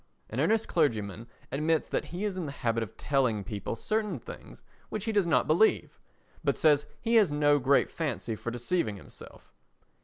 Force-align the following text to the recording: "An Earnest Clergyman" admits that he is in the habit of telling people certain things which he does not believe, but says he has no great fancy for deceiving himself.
"An 0.31 0.39
Earnest 0.39 0.67
Clergyman" 0.67 1.27
admits 1.51 1.87
that 1.87 2.05
he 2.05 2.25
is 2.25 2.35
in 2.35 2.47
the 2.47 2.51
habit 2.51 2.81
of 2.81 2.97
telling 2.97 3.43
people 3.43 3.75
certain 3.75 4.17
things 4.17 4.63
which 4.89 5.05
he 5.05 5.11
does 5.11 5.27
not 5.27 5.45
believe, 5.45 5.99
but 6.43 6.57
says 6.57 6.87
he 6.99 7.17
has 7.17 7.31
no 7.31 7.59
great 7.59 7.91
fancy 7.91 8.35
for 8.35 8.49
deceiving 8.49 8.95
himself. 8.95 9.53